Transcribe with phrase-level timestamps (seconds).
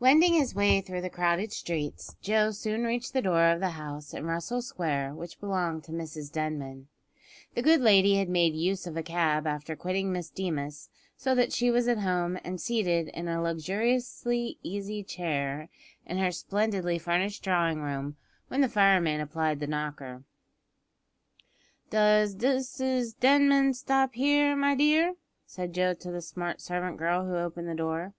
[0.00, 4.14] Wending his way through the crowded streets, Joe soon reached the door of the house
[4.14, 6.88] in Russell Square which belonged to Mrs Denman.
[7.52, 11.52] The good lady had made use of a cab after quitting Miss Deemas, so that
[11.52, 15.68] she was at home and seated in a luxuriously easy chair
[16.06, 18.16] in her splendidly furnished drawing room
[18.46, 20.24] when the fireman applied the knocker.
[21.90, 27.36] "Does Mrs Denman stop here, my dear?" said Joe to the smart servant girl who
[27.36, 28.14] opened the door.